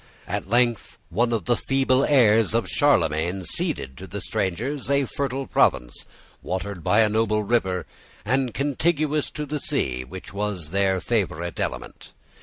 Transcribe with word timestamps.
At 0.25 0.49
length 0.49 0.97
one 1.11 1.31
of 1.31 1.45
the 1.45 1.55
feeble 1.55 2.03
heirs 2.03 2.55
of 2.55 2.67
Charlemagne 2.67 3.43
ceded 3.43 3.95
to 3.99 4.07
the 4.07 4.19
strangers 4.19 4.89
a 4.89 5.05
fertile 5.05 5.45
province, 5.45 6.07
watered 6.41 6.83
by 6.83 7.01
a 7.01 7.07
noble 7.09 7.43
river, 7.43 7.85
and 8.25 8.51
contiguous 8.51 9.29
to 9.29 9.45
the 9.45 9.59
sea 9.59 10.03
which 10.03 10.33
was 10.33 10.69
their 10.69 10.99
favourite 11.01 11.59
element. 11.59 12.13